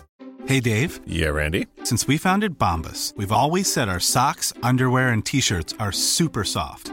Hey 0.46 0.60
Dave, 0.60 1.00
Yeah, 1.06 1.28
Randy. 1.28 1.68
since 1.84 2.06
we 2.06 2.18
founded 2.18 2.58
Bombus, 2.58 3.14
we've 3.16 3.32
always 3.32 3.72
said 3.72 3.88
our 3.88 4.00
socks, 4.00 4.52
underwear, 4.62 5.08
and 5.08 5.24
t 5.24 5.40
shirts 5.40 5.72
are 5.80 5.90
super 5.92 6.44
soft. 6.44 6.92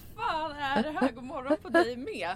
Är 0.75 0.83
det 0.83 0.91
här? 0.91 1.11
God 1.11 1.23
morgon 1.23 1.57
på 1.61 1.69
dig 1.69 1.97
med. 1.97 2.35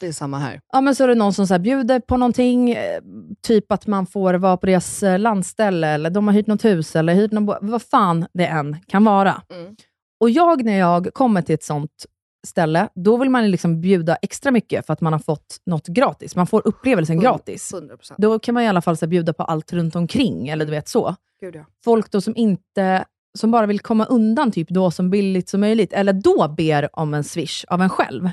Det 0.00 0.06
är 0.06 0.12
samma 0.12 0.38
här. 0.38 0.60
Ja, 0.72 0.80
men 0.80 0.94
så 0.94 1.04
är 1.04 1.08
det 1.08 1.14
någon 1.14 1.32
som 1.32 1.46
så 1.46 1.54
här 1.54 1.58
bjuder 1.58 2.00
på 2.00 2.16
någonting, 2.16 2.70
eh, 2.70 3.00
typ 3.42 3.72
att 3.72 3.86
man 3.86 4.06
får 4.06 4.34
vara 4.34 4.56
på 4.56 4.66
deras 4.66 5.02
eh, 5.02 5.18
landställe, 5.18 5.88
eller 5.88 6.10
de 6.10 6.26
har 6.26 6.34
hyrt 6.34 6.46
något 6.46 6.64
hus, 6.64 6.96
eller 6.96 7.14
hyrt 7.14 7.32
någon 7.32 7.56
vad 7.60 7.82
fan 7.82 8.26
det 8.34 8.46
än 8.46 8.76
kan 8.86 9.04
vara. 9.04 9.42
Mm. 9.50 9.76
Och 10.20 10.30
jag, 10.30 10.64
när 10.64 10.78
jag 10.78 11.14
kommer 11.14 11.42
till 11.42 11.54
ett 11.54 11.64
sånt 11.64 12.06
ställe, 12.46 12.88
då 12.94 13.16
vill 13.16 13.30
man 13.30 13.50
liksom 13.50 13.80
bjuda 13.80 14.16
extra 14.16 14.50
mycket 14.50 14.86
för 14.86 14.92
att 14.92 15.00
man 15.00 15.12
har 15.12 15.20
fått 15.20 15.56
något 15.66 15.86
gratis. 15.86 16.36
Man 16.36 16.46
får 16.46 16.62
upplevelsen 16.64 17.20
gratis. 17.20 17.74
100%. 17.74 18.14
Då 18.18 18.38
kan 18.38 18.54
man 18.54 18.62
i 18.62 18.68
alla 18.68 18.82
fall 18.82 18.96
så 18.96 19.06
bjuda 19.06 19.32
på 19.32 19.42
allt 19.42 19.72
runt 19.72 19.96
omkring, 19.96 20.48
eller 20.48 20.64
du 20.64 20.70
vet 20.70 20.88
så. 20.88 21.14
Gud 21.40 21.56
ja. 21.56 21.64
Folk 21.84 22.10
då 22.10 22.20
som 22.20 22.36
inte 22.36 23.04
som 23.38 23.50
bara 23.50 23.66
vill 23.66 23.80
komma 23.80 24.04
undan 24.04 24.52
typ 24.52 24.68
då 24.68 24.90
som 24.90 25.10
billigt 25.10 25.48
som 25.48 25.60
möjligt, 25.60 25.92
eller 25.92 26.12
då 26.12 26.48
ber 26.48 26.98
om 26.98 27.14
en 27.14 27.24
swish 27.24 27.64
av 27.68 27.82
en 27.82 27.90
själv. 27.90 28.30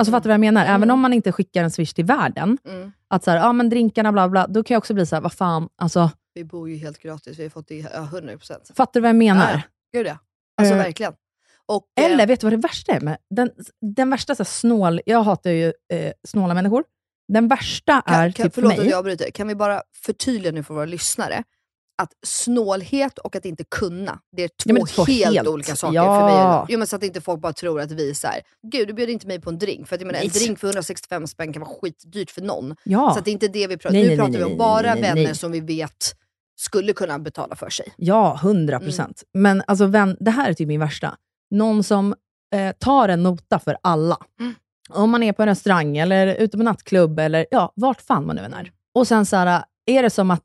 Alltså 0.00 0.12
fattar 0.12 0.22
du 0.22 0.28
vad 0.28 0.34
jag 0.34 0.40
menar? 0.40 0.66
Även 0.66 0.90
om 0.90 1.00
man 1.00 1.12
inte 1.12 1.32
skickar 1.32 1.64
en 1.64 1.70
swish 1.70 1.92
till 1.92 2.04
världen, 2.04 2.58
Mm. 2.68 2.92
att 3.08 3.24
så 3.24 3.30
här, 3.30 3.38
ja 3.38 3.52
men 3.52 3.68
drinkarna 3.68 4.12
bla 4.12 4.28
bla, 4.28 4.46
då 4.46 4.62
kan 4.64 4.74
jag 4.74 4.78
också 4.78 4.94
bli 4.94 5.06
så 5.06 5.16
här, 5.16 5.20
vad 5.22 5.32
fan, 5.32 5.68
alltså, 5.76 6.10
Vi 6.34 6.44
bor 6.44 6.70
ju 6.70 6.76
helt 6.76 6.98
gratis, 6.98 7.38
vi 7.38 7.42
har 7.42 7.50
fått 7.50 7.68
det 7.68 7.78
ja, 7.78 8.08
100%. 8.12 8.74
fattar 8.74 8.92
du 8.92 9.00
vad 9.00 9.08
jag 9.08 9.16
menar? 9.16 9.52
Ja, 9.52 9.60
Gud 9.98 10.06
ja. 10.06 10.18
Alltså 10.60 10.74
Eh, 10.74 10.78
verkligen. 10.78 11.12
Och, 11.66 11.84
eh, 12.00 12.04
Eller 12.04 12.26
vet 12.26 12.40
du 12.40 12.46
vad 12.46 12.52
det 12.52 12.56
värsta 12.68 12.92
är? 12.92 13.00
Med? 13.00 13.16
Den, 13.30 13.50
den 13.96 14.10
värsta 14.10 14.34
så 14.34 14.42
här, 14.42 14.48
snål, 14.48 15.00
jag 15.06 15.22
hatar 15.22 15.50
ju 15.50 15.72
eh, 15.92 16.12
snåla 16.28 16.54
människor. 16.54 16.84
Den 17.28 17.48
värsta 17.48 17.92
är 17.92 18.02
kan, 18.02 18.32
kan, 18.32 18.44
typ 18.44 18.54
för 18.54 18.60
förlåt 18.62 18.76
mig, 18.76 18.80
att 18.86 18.90
jag 18.90 18.98
avbryter. 18.98 19.30
Kan 19.30 19.48
vi 19.48 19.54
bara 19.54 19.82
förtydliga 20.06 20.52
nu 20.52 20.62
för 20.62 20.74
våra 20.74 20.84
lyssnare 20.84 21.44
att 22.00 22.12
snålhet 22.26 23.18
och 23.18 23.36
att 23.36 23.44
inte 23.44 23.64
kunna, 23.64 24.20
det 24.36 24.42
är 24.42 24.48
två, 24.48 24.76
Ja, 24.78 24.86
två 24.86 25.04
helt, 25.04 25.34
helt- 25.36 25.48
olika 25.48 25.76
saker 25.76 25.94
ja. 25.94 26.20
för 26.20 26.26
mig. 26.26 26.66
Jo, 26.68 26.78
men 26.78 26.86
så 26.86 26.96
att 26.96 27.02
inte 27.02 27.20
folk 27.20 27.40
bara 27.40 27.52
tror 27.52 27.80
att 27.80 27.90
vi 27.90 28.10
är 28.10 28.14
så 28.14 28.26
här, 28.26 28.40
gud 28.72 28.88
du 28.88 28.94
bjöd 28.94 29.10
inte 29.10 29.26
mig 29.26 29.40
på 29.40 29.50
en 29.50 29.58
drink. 29.58 29.88
För 29.88 29.94
att 29.94 30.00
jag 30.00 30.06
menar, 30.06 30.20
en 30.20 30.28
drink 30.28 30.58
för 30.58 30.66
165 30.66 31.26
spänn 31.26 31.52
kan 31.52 31.60
vara 31.62 31.70
skitdyrt 31.80 32.30
för 32.30 32.42
någon. 32.42 32.76
Ja. 32.84 33.10
Så 33.12 33.18
att 33.18 33.24
det 33.24 33.30
är 33.30 33.32
inte 33.32 33.48
det 33.48 33.66
vi 33.66 33.76
pratar 33.76 33.92
Nej, 33.92 34.02
Nu 34.02 34.08
nej, 34.08 34.16
pratar 34.16 34.30
nej, 34.30 34.38
vi 34.38 34.44
om 34.44 34.50
nej, 34.50 34.58
bara 34.58 34.94
vänner 34.94 35.34
som 35.34 35.52
vi 35.52 35.60
vet 35.60 36.14
skulle 36.60 36.92
kunna 36.92 37.18
betala 37.18 37.56
för 37.56 37.70
sig. 37.70 37.92
Ja, 37.96 38.38
hundra 38.42 38.80
procent. 38.80 39.22
Mm. 39.34 39.42
Men 39.42 39.62
alltså, 39.66 39.86
vän, 39.86 40.16
det 40.20 40.30
här 40.30 40.50
är 40.50 40.54
typ 40.54 40.68
min 40.68 40.80
värsta. 40.80 41.16
Någon 41.50 41.84
som 41.84 42.14
eh, 42.54 42.72
tar 42.78 43.08
en 43.08 43.22
nota 43.22 43.58
för 43.58 43.76
alla. 43.82 44.16
Mm. 44.40 44.54
Om 44.90 45.10
man 45.10 45.22
är 45.22 45.32
på 45.32 45.42
en 45.42 45.48
restaurang, 45.48 45.96
eller 45.96 46.34
ute 46.34 46.56
på 46.56 46.62
nattklubb, 46.62 47.18
eller 47.18 47.46
ja, 47.50 47.72
vart 47.76 48.00
fan 48.00 48.26
man 48.26 48.36
nu 48.36 48.42
än 48.42 48.54
är. 48.54 48.72
Och 48.94 49.08
sen 49.08 49.26
så 49.26 49.36
här, 49.36 49.64
är 49.86 50.02
det 50.02 50.10
som 50.10 50.30
att 50.30 50.40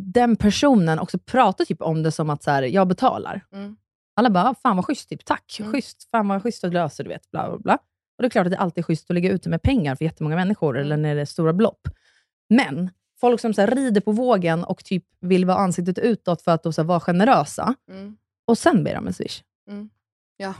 den 0.00 0.36
personen 0.36 0.98
också 0.98 1.18
pratar 1.18 1.64
typ 1.64 1.82
om 1.82 2.02
det 2.02 2.12
som 2.12 2.30
att 2.30 2.42
så 2.42 2.50
här, 2.50 2.62
jag 2.62 2.88
betalar. 2.88 3.44
Mm. 3.52 3.76
Alla 4.16 4.30
bara, 4.30 4.54
fan 4.54 4.76
vad 4.76 4.84
schysst, 4.86 5.08
typ, 5.08 5.24
tack, 5.24 5.56
Mm. 5.60 5.72
schysst, 5.72 6.08
fan 6.10 6.28
vad 6.28 6.42
schysst 6.42 6.64
att 6.64 6.70
du 6.70 6.74
löser, 6.74 7.04
du 7.04 7.08
vet, 7.10 7.30
bla 7.30 7.48
bla 7.48 7.58
bla. 7.58 7.74
Och 7.74 8.22
det 8.22 8.26
är 8.26 8.30
klart 8.30 8.46
att 8.46 8.52
det 8.52 8.58
alltid 8.58 8.78
är 8.82 8.86
schysst 8.86 9.10
att 9.10 9.14
lägga 9.14 9.30
ute 9.30 9.48
med 9.48 9.62
pengar 9.62 9.94
för 9.96 10.04
jättemånga 10.04 10.36
människor, 10.36 10.76
Mm. 10.76 10.84
eller 10.86 10.96
när 10.96 11.14
det 11.14 11.20
är 11.20 11.24
stora 11.24 11.52
belopp. 11.52 11.88
Men 12.48 12.90
folk 13.20 13.40
som 13.40 13.54
så 13.54 13.60
här, 13.60 13.70
rider 13.70 14.00
på 14.00 14.12
vågen 14.12 14.64
och 14.64 14.84
typ 14.84 15.04
vill 15.20 15.44
vara 15.44 15.58
ansiktet 15.58 15.98
utåt 15.98 16.42
för 16.42 16.50
att 16.52 16.62
då, 16.62 16.72
så 16.72 16.80
här, 16.82 16.86
vara 16.88 17.00
generösa, 17.00 17.74
Mm. 17.90 18.16
och 18.46 18.58
sen 18.58 18.84
ber 18.84 18.94
de 18.94 19.06
en 19.06 19.12
swish. 19.12 19.42
Mm. 19.70 19.90
Ja. 20.36 20.54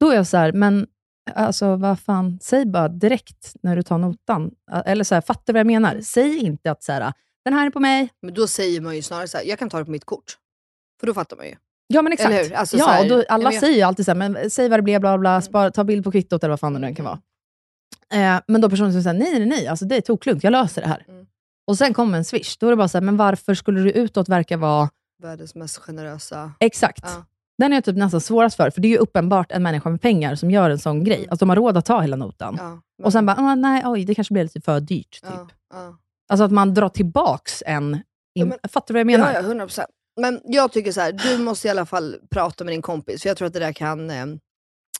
Då 0.00 0.10
är 0.10 0.14
jag 0.16 0.26
så 0.26 0.36
här, 0.36 0.52
men 0.52 0.86
alltså 1.34 1.76
vad 1.76 2.00
fan, 2.00 2.38
säg 2.42 2.66
bara 2.66 2.88
direkt 2.88 3.56
när 3.62 3.76
du 3.76 3.82
tar 3.82 3.98
notan. 3.98 4.50
Eller 4.84 5.04
så 5.04 5.14
här, 5.14 5.22
fattar 5.22 5.52
vad 5.52 5.60
jag 5.60 5.66
menar? 5.66 5.90
Mm. 5.90 6.02
Säg 6.02 6.38
inte 6.38 6.70
att 6.70 6.82
så 6.82 6.92
här, 6.92 7.12
den 7.44 7.54
här 7.54 7.66
är 7.66 7.70
på 7.70 7.80
mig. 7.80 8.08
Men 8.22 8.34
då 8.34 8.46
säger 8.46 8.80
man 8.80 8.96
ju 8.96 9.02
snarare 9.02 9.28
så 9.28 9.36
här, 9.38 9.44
jag 9.44 9.58
kan 9.58 9.70
ta 9.70 9.78
det 9.78 9.84
på 9.84 9.90
mitt 9.90 10.04
kort. 10.04 10.38
För 11.00 11.06
då 11.06 11.14
fattar 11.14 11.36
man 11.36 11.46
ju. 11.46 11.54
Ja 11.86 12.02
men 12.02 12.12
exakt. 12.12 12.52
Alltså, 12.52 12.76
ja, 12.76 12.86
här, 12.86 13.02
och 13.02 13.08
då, 13.08 13.24
alla 13.28 13.44
men 13.44 13.52
jag- 13.52 13.60
säger 13.60 13.76
ju 13.76 13.82
alltid 13.82 14.04
så 14.04 14.10
här, 14.10 14.16
men 14.28 14.50
säg 14.50 14.68
vad 14.68 14.78
det 14.78 14.82
blev, 14.82 15.00
bla 15.00 15.18
bla, 15.18 15.40
spara, 15.40 15.70
ta 15.70 15.84
bild 15.84 16.04
på 16.04 16.12
kvittot 16.12 16.44
eller 16.44 16.50
vad 16.52 16.60
fan 16.60 16.72
det 16.74 16.78
nu 16.78 16.94
kan 16.94 17.04
vara. 17.04 17.20
Eh, 18.12 18.40
men 18.46 18.60
då 18.60 18.70
personen 18.70 18.92
som 18.92 19.02
säger, 19.02 19.18
nej 19.18 19.32
nej 19.32 19.46
nej, 19.46 19.66
alltså, 19.66 19.84
det 19.84 19.96
är 19.96 20.00
toklugnt, 20.00 20.44
jag 20.44 20.50
löser 20.50 20.82
det 20.82 20.88
här. 20.88 21.04
Mm. 21.08 21.26
Och 21.66 21.78
sen 21.78 21.94
kommer 21.94 22.18
en 22.18 22.24
swish, 22.24 22.56
då 22.60 22.66
är 22.66 22.70
det 22.70 22.76
bara 22.76 22.88
så 22.88 22.98
här, 22.98 23.02
men 23.02 23.16
varför 23.16 23.54
skulle 23.54 23.80
du 23.80 23.90
utåt 23.90 24.28
verka 24.28 24.56
vara... 24.56 24.90
Världens 25.22 25.54
mest 25.54 25.76
generösa. 25.76 26.52
Exakt. 26.60 27.04
Ja. 27.04 27.24
Den 27.58 27.72
är 27.72 27.76
jag 27.76 27.84
typ 27.84 27.96
nästan 27.96 28.20
svårast 28.20 28.56
för, 28.56 28.70
för 28.70 28.80
det 28.80 28.88
är 28.88 28.90
ju 28.90 28.96
uppenbart 28.96 29.52
en 29.52 29.62
människa 29.62 29.90
med 29.90 30.00
pengar 30.02 30.34
som 30.34 30.50
gör 30.50 30.70
en 30.70 30.78
sån 30.78 31.04
grej. 31.04 31.26
Alltså 31.30 31.44
de 31.44 31.48
har 31.48 31.56
råd 31.56 31.76
att 31.76 31.84
ta 31.86 32.00
hela 32.00 32.16
notan. 32.16 32.56
Ja, 32.58 32.80
Och 33.02 33.12
sen 33.12 33.26
bara, 33.26 33.36
ah, 33.36 33.54
nej, 33.54 33.82
oj, 33.86 34.04
det 34.04 34.14
kanske 34.14 34.34
blir 34.34 34.42
lite 34.42 34.60
för 34.60 34.80
dyrt. 34.80 35.20
Typ. 35.22 35.30
ja. 35.72 35.96
Alltså 36.32 36.44
att 36.44 36.52
man 36.52 36.74
drar 36.74 36.88
tillbaks 36.88 37.62
en... 37.66 38.02
Ja, 38.32 38.44
men- 38.44 38.58
fattar 38.68 38.86
du 38.86 38.92
vad 38.92 39.00
jag 39.00 39.06
menar? 39.06 39.32
Ja, 39.32 39.34
ja, 39.34 39.40
100 39.40 39.66
procent. 39.66 39.88
Men 40.20 40.40
jag 40.44 40.72
tycker 40.72 40.92
så 40.92 41.00
här, 41.00 41.12
du 41.12 41.38
måste 41.38 41.68
i 41.68 41.70
alla 41.70 41.86
fall 41.86 42.16
prata 42.30 42.64
med 42.64 42.72
din 42.72 42.82
kompis, 42.82 43.22
för 43.22 43.28
jag 43.28 43.36
tror 43.36 43.46
att 43.46 43.52
det 43.52 43.58
där 43.60 43.72
kan 43.72 44.10
eh, 44.10 44.26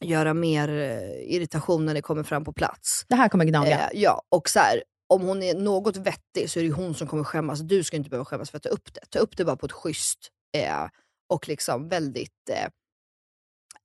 göra 0.01 0.35
mer 0.35 0.69
eh, 0.69 1.35
irritation 1.35 1.87
när 1.87 1.95
det 1.95 2.03
kommer 2.03 2.23
fram 2.23 2.45
på 2.45 2.53
plats. 2.53 3.05
Det 3.09 3.15
här 3.15 3.29
kommer 3.29 3.45
gnaga. 3.45 3.89
Eh, 3.91 4.01
ja, 4.01 4.23
och 4.29 4.49
så 4.49 4.59
här, 4.59 4.83
om 5.09 5.23
hon 5.23 5.43
är 5.43 5.55
något 5.55 5.97
vettig 5.97 6.51
så 6.51 6.61
är 6.61 6.65
det 6.65 6.71
hon 6.71 6.95
som 6.95 7.07
kommer 7.07 7.25
skämmas. 7.25 7.61
Du 7.61 7.85
ska 7.85 7.97
inte 7.97 8.11
behöva 8.11 8.25
skämmas 8.25 8.51
för 8.51 8.57
att 8.57 8.63
ta 8.63 8.69
upp 8.69 8.95
det. 8.95 9.01
Ta 9.11 9.19
upp 9.19 9.37
det 9.37 9.45
bara 9.45 9.57
på 9.57 9.67
ett 9.67 9.73
schysst 9.73 10.19
eh, 10.57 10.87
och 11.29 11.49
liksom 11.49 11.89
väldigt 11.89 12.51
eh, 12.51 12.69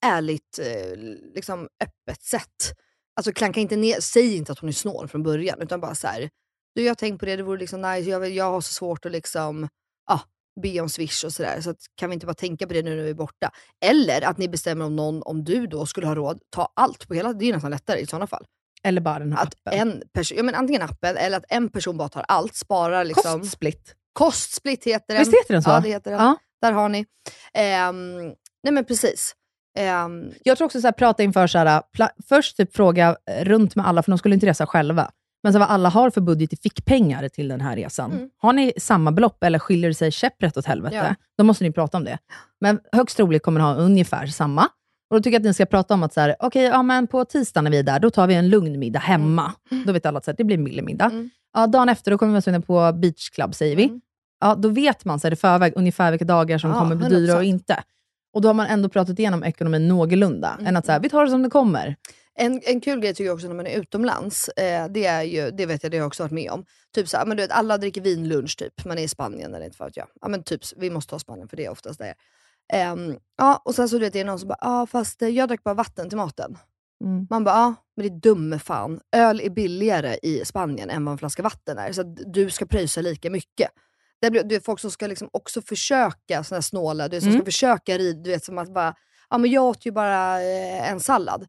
ärligt, 0.05 0.59
eh, 0.59 0.97
liksom 1.35 1.67
öppet 1.83 2.21
sätt. 2.23 2.73
Alltså 3.15 3.31
klanka 3.31 3.59
inte 3.59 3.75
ner, 3.75 3.99
säg 3.99 4.35
inte 4.35 4.51
att 4.51 4.59
hon 4.59 4.69
är 4.69 4.73
snål 4.73 5.07
från 5.07 5.23
början, 5.23 5.61
utan 5.61 5.81
bara 5.81 5.95
så 5.95 6.07
här, 6.07 6.29
du 6.77 6.83
jag 6.83 6.89
har 6.91 6.95
tänkt 6.95 7.19
på 7.19 7.25
det, 7.25 7.35
det 7.35 7.43
vore 7.43 7.59
liksom 7.59 7.81
nice, 7.81 8.09
jag, 8.09 8.19
vill- 8.19 8.35
jag 8.35 8.51
har 8.51 8.61
så 8.61 8.73
svårt 8.73 9.05
att 9.05 9.11
liksom, 9.11 9.67
ah, 10.11 10.19
be 10.61 10.79
om 10.81 10.89
swish 10.89 11.23
och 11.25 11.33
sådär. 11.33 11.61
Så 11.61 11.69
att, 11.69 11.77
kan 11.95 12.09
vi 12.09 12.13
inte 12.13 12.25
bara 12.25 12.33
tänka 12.33 12.67
på 12.67 12.73
det 12.73 12.81
nu 12.83 12.95
när 12.95 13.03
vi 13.03 13.09
är 13.09 13.13
borta? 13.13 13.51
Eller 13.85 14.21
att 14.21 14.37
ni 14.37 14.49
bestämmer 14.49 14.85
om 14.85 14.95
någon, 14.95 15.21
om 15.23 15.43
du 15.43 15.67
då 15.67 15.85
skulle 15.85 16.07
ha 16.07 16.15
råd, 16.15 16.39
ta 16.49 16.71
allt 16.75 17.07
på 17.07 17.13
hela, 17.13 17.33
det 17.33 17.45
är 17.49 17.53
nästan 17.53 17.71
lättare 17.71 17.99
i 17.99 18.05
sådana 18.05 18.27
fall. 18.27 18.45
Eller 18.83 19.01
bara 19.01 19.19
den 19.19 19.33
här 19.33 19.43
Att 19.43 19.53
appen. 19.67 19.79
en 19.79 20.03
person, 20.13 20.37
ja 20.37 20.43
men 20.43 20.55
antingen 20.55 20.81
appen 20.81 21.17
eller 21.17 21.37
att 21.37 21.45
en 21.49 21.69
person 21.69 21.97
bara 21.97 22.09
tar 22.09 22.25
allt, 22.27 22.55
sparar 22.55 23.05
liksom. 23.05 23.39
Kostsplit. 23.39 23.95
Kostsplit 24.13 24.83
heter 24.83 25.13
den. 25.13 25.17
Visst 25.17 25.33
heter 25.43 25.53
den 25.53 25.63
så? 25.63 25.69
Ja, 25.69 25.79
det 25.79 25.89
heter 25.89 26.11
den. 26.11 26.19
Ja. 26.19 26.35
Där 26.61 26.71
har 26.71 26.89
ni. 26.89 27.05
Ehm, 27.53 28.17
nej 28.63 28.71
men 28.73 28.85
precis. 28.85 29.35
Ehm, 29.77 30.31
Jag 30.43 30.57
tror 30.57 30.65
också 30.65 30.81
så 30.81 30.87
här, 30.87 30.91
prata 30.91 31.23
inför, 31.23 31.47
så 31.47 31.57
här, 31.57 31.81
först 32.29 32.57
typ 32.57 32.75
fråga 32.75 33.17
eh, 33.31 33.45
runt 33.45 33.75
med 33.75 33.87
alla, 33.87 34.03
för 34.03 34.11
de 34.11 34.17
skulle 34.17 34.35
inte 34.35 34.45
resa 34.47 34.65
själva. 34.67 35.11
Men 35.43 35.53
så 35.53 35.59
vad 35.59 35.67
alla 35.67 35.89
har 35.89 36.09
för 36.09 36.21
budget 36.21 36.53
i 36.53 36.57
fickpengar 36.57 37.29
till 37.29 37.47
den 37.47 37.61
här 37.61 37.75
resan. 37.75 38.11
Mm. 38.11 38.29
Har 38.37 38.53
ni 38.53 38.73
samma 38.77 39.11
belopp 39.11 39.43
eller 39.43 39.59
skiljer 39.59 39.89
det 39.89 39.93
sig 39.93 40.11
käpprätt 40.11 40.57
åt 40.57 40.65
helvete, 40.65 40.95
Ja. 40.95 41.15
då 41.37 41.43
måste 41.43 41.63
ni 41.63 41.71
prata 41.71 41.97
om 41.97 42.03
det. 42.03 42.17
Men 42.61 42.79
högst 42.91 43.17
troligt 43.17 43.43
kommer 43.43 43.59
ni 43.59 43.65
ha 43.65 43.75
ungefär 43.75 44.27
samma. 44.27 44.63
Och 45.09 45.17
Då 45.17 45.19
tycker 45.19 45.31
jag 45.31 45.39
att 45.39 45.45
ni 45.45 45.53
ska 45.53 45.65
prata 45.65 45.93
om 45.93 46.03
att 46.03 46.13
så 46.13 46.21
här, 46.21 46.35
okej, 46.39 46.63
ja, 46.63 46.83
men 46.83 47.07
på 47.07 47.25
tisdag 47.25 47.61
när 47.61 47.71
vi 47.71 47.77
är 47.79 47.83
där, 47.83 47.99
då 47.99 48.09
tar 48.09 48.27
vi 48.27 48.33
en 48.35 48.49
lugn 48.49 48.79
middag 48.79 48.99
hemma. 48.99 49.53
Då 49.85 49.91
vet 49.93 50.05
alla 50.05 50.17
att 50.17 50.25
så 50.25 50.31
här, 50.31 50.35
det 50.37 50.43
blir 50.43 50.57
en 50.57 50.63
billig 50.63 50.83
middag. 50.83 51.05
Mm. 51.05 51.29
Ja, 51.53 51.67
dagen 51.67 51.89
efter 51.89 52.11
då 52.11 52.17
kommer 52.17 52.41
vi 52.41 52.51
vara 52.51 52.91
på 52.91 52.97
beach 52.97 53.29
club, 53.29 53.55
säger 53.55 53.75
vi. 53.75 53.83
Mm. 53.83 54.01
Ja, 54.39 54.55
då 54.55 54.69
vet 54.69 55.05
man 55.05 55.19
så 55.19 55.27
här, 55.27 55.33
i 55.33 55.35
förväg 55.35 55.73
ungefär 55.75 56.11
vilka 56.11 56.25
dagar 56.25 56.57
som 56.57 56.69
Ja, 56.69 56.79
kommer 56.79 56.95
bli 56.95 57.09
dyra 57.09 57.33
100%. 57.33 57.37
och 57.37 57.43
inte. 57.43 57.83
Och 58.33 58.41
Då 58.41 58.49
har 58.49 58.53
man 58.53 58.67
ändå 58.67 58.89
pratat 58.89 59.19
igenom 59.19 59.43
ekonomin 59.43 59.87
någorlunda, 59.87 60.53
Mm. 60.53 60.67
än 60.67 60.77
att 60.77 60.85
så 60.85 60.91
här, 60.91 60.99
vi 60.99 61.09
tar 61.09 61.25
det 61.25 61.31
som 61.31 61.43
det 61.43 61.49
kommer. 61.49 61.95
En, 62.39 62.61
en 62.65 62.81
kul 62.81 62.99
grej 62.99 63.13
tycker 63.13 63.25
jag 63.25 63.33
också 63.35 63.47
när 63.47 63.55
man 63.55 63.67
är 63.67 63.79
utomlands, 63.79 64.49
eh, 64.49 64.87
det 64.87 65.05
är 65.05 65.23
ju, 65.23 65.51
det 65.51 65.65
vet 65.65 65.83
jag, 65.83 65.91
det 65.91 65.97
har 65.97 66.01
jag 66.01 66.07
också 66.07 66.23
varit 66.23 66.31
med 66.31 66.51
om. 66.51 66.65
Typ 66.95 67.07
så 67.09 67.17
här, 67.17 67.25
men 67.25 67.37
du 67.37 67.43
vet, 67.43 67.51
alla 67.51 67.77
dricker 67.77 68.01
vinlunch 68.01 68.57
typ, 68.57 68.85
man 68.85 68.97
är 68.97 69.01
i 69.03 69.07
Spanien 69.07 69.53
eller 69.55 69.65
inte 69.65 69.83
vet 69.83 69.97
jag. 69.97 70.07
Ja 70.21 70.27
men 70.27 70.43
typ, 70.43 70.61
vi 70.77 70.89
måste 70.89 71.09
ta 71.09 71.19
Spanien 71.19 71.47
för 71.47 71.57
det 71.57 71.65
är 71.65 71.69
oftast 71.69 71.99
det. 71.99 72.13
Ehm, 72.73 73.17
ja, 73.37 73.61
och 73.65 73.75
sen 73.75 73.89
så 73.89 73.95
du 73.95 73.99
vet, 73.99 74.13
det 74.13 74.19
är 74.19 74.25
någon 74.25 74.39
som 74.39 74.47
bara, 74.47 74.57
ja 74.61 74.85
fast 74.85 75.21
eh, 75.21 75.29
jag 75.29 75.49
drack 75.49 75.63
bara 75.63 75.73
vatten 75.73 76.09
till 76.09 76.17
maten. 76.17 76.57
Mm. 77.03 77.27
Man 77.29 77.43
bara, 77.43 77.55
ja 77.55 77.75
men 77.95 78.07
det 78.07 78.13
är 78.13 78.19
dumme 78.19 78.59
fan. 78.59 78.99
Öl 79.15 79.41
är 79.41 79.49
billigare 79.49 80.17
i 80.23 80.45
Spanien 80.45 80.89
än 80.89 81.05
vad 81.05 81.11
en 81.11 81.17
flaska 81.17 81.43
vatten 81.43 81.77
är, 81.77 81.91
så 81.91 82.01
att 82.01 82.33
du 82.33 82.49
ska 82.49 82.65
pröjsa 82.65 83.01
lika 83.01 83.29
mycket. 83.29 83.69
Det 84.21 84.31
blir, 84.31 84.43
det 84.43 84.55
är 84.55 84.59
folk 84.59 84.79
som 84.79 84.91
ska 84.91 85.07
liksom 85.07 85.29
också 85.33 85.61
försöka, 85.61 86.43
såna 86.43 86.57
här 86.57 86.61
snåla, 86.61 87.07
du 87.07 87.15
vet, 87.17 87.23
som 87.23 87.29
Mm. 87.31 87.41
ska 87.41 87.45
försöka 87.45 87.97
rid, 87.97 88.23
du 88.23 88.29
vet 88.29 88.43
som 88.45 88.57
att 88.57 88.73
bara, 88.73 88.95
ja 89.29 89.37
men 89.37 89.51
jag 89.51 89.63
åt 89.63 89.85
ju 89.85 89.91
bara 89.91 90.41
eh, 90.41 90.91
en 90.91 90.99
sallad. 90.99 91.45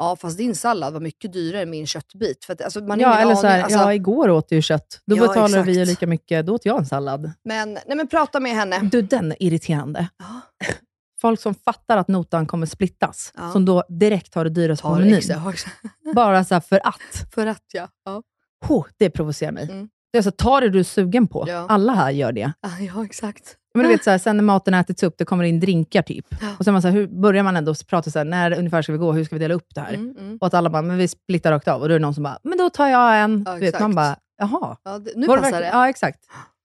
Ja 0.00 0.16
fast 0.16 0.38
din 0.38 0.54
sallad 0.54 0.92
var 0.92 1.00
mycket 1.00 1.32
dyrare 1.32 1.62
än 1.62 1.70
min 1.70 1.86
köttbit. 1.86 2.44
För 2.44 2.52
att, 2.52 2.60
alltså, 2.62 2.80
man 2.80 3.00
Ja, 3.00 3.18
eller 3.18 3.34
så 3.34 3.46
här, 3.46 3.62
alltså, 3.62 3.78
ja, 3.78 3.94
igår 3.94 4.28
åt 4.28 4.48
du 4.48 4.54
ju 4.56 4.62
kött. 4.62 5.00
Då 5.06 5.16
Ja, 5.16 5.28
betalar 5.28 5.62
vi 5.62 5.72
ju 5.72 5.82
exakt. 5.82 5.88
lika 5.88 6.06
mycket, 6.06 6.46
då 6.46 6.54
åt 6.54 6.64
jag 6.64 6.78
en 6.78 6.86
sallad. 6.86 7.32
men, 7.44 7.72
nej, 7.72 7.96
men 7.96 8.08
prata 8.08 8.40
med 8.40 8.52
henne. 8.52 8.78
Du, 8.92 9.02
den 9.02 9.32
är 9.32 9.36
irriterande. 9.42 10.08
Ja. 10.18 10.40
Folk 11.20 11.40
som 11.40 11.54
fattar 11.54 11.96
att 11.96 12.08
notan 12.08 12.46
kommer 12.46 12.66
splittas, 12.66 13.32
Ja. 13.36 13.52
som 13.52 13.64
då 13.64 13.84
direkt 13.88 14.34
har 14.34 14.44
det 14.44 14.50
dyraste 14.50 14.82
på 14.82 14.94
menyn. 14.94 15.22
Bara 16.14 16.44
så 16.44 16.60
för 16.60 16.80
att. 16.88 17.32
För 17.34 17.46
att 17.46 17.64
ja. 17.72 17.88
ja. 18.04 18.22
Oh, 18.68 18.86
det 18.98 19.10
provocerar 19.10 19.52
mig. 19.52 19.64
Mm. 19.70 19.88
Det 20.12 20.18
är 20.18 20.22
så, 20.22 20.30
ta 20.30 20.60
det 20.60 20.68
du 20.68 20.78
är 20.78 20.84
sugen 20.84 21.26
på. 21.26 21.66
Alla 21.68 21.92
här 21.92 22.10
gör 22.10 22.32
det. 22.32 22.52
Ja 22.94 23.04
exakt. 23.04 23.56
Men 23.74 23.82
du 23.82 23.88
vet, 23.88 24.04
så 24.04 24.10
här, 24.10 24.18
sen 24.18 24.36
när 24.36 24.44
maten 24.44 24.74
ätits 24.74 25.02
upp, 25.02 25.14
det 25.18 25.24
kommer 25.24 25.44
in 25.44 25.60
drinkar 25.60 26.02
typ. 26.02 26.26
Och 26.58 26.64
sen 26.64 26.72
man 26.72 26.82
så 26.82 26.88
här, 26.88 26.94
hur 26.94 27.06
börjar 27.06 27.42
man 27.42 27.56
ändå 27.56 27.74
prata 27.88 28.10
så 28.10 28.18
här, 28.18 28.24
när 28.24 28.58
ungefär 28.58 28.82
ska 28.82 28.92
vi 28.92 28.98
gå? 28.98 29.12
Hur 29.12 29.24
ska 29.24 29.34
vi 29.34 29.38
dela 29.38 29.54
upp 29.54 29.74
det 29.74 29.80
här? 29.80 29.94
Mm, 29.94 30.16
mm. 30.18 30.38
Och 30.40 30.46
att 30.46 30.54
alla 30.54 30.70
bara, 30.70 30.82
men 30.82 30.98
vi 30.98 31.08
splittar 31.08 31.52
rakt 31.52 31.68
av. 31.68 31.82
Och 31.82 31.88
då 31.88 31.94
är 31.94 31.98
det 31.98 32.02
någon 32.02 32.14
som 32.14 32.22
bara, 32.22 32.38
men 32.42 32.58
då 32.58 32.70
tar 32.70 32.88
jag 32.88 33.20
en. 33.20 33.42
Ja, 33.46 33.54
du 33.54 33.60
vet, 33.60 33.80
man 33.80 33.94
bara, 33.94 34.16
jaha. 34.38 34.76
Ja, 34.82 34.98
det, 34.98 35.12
nu 35.16 35.26
Var 35.26 35.38
passar 35.38 35.60
det. 35.60 35.66
Ja, 35.66 35.88
exakt. 35.88 36.18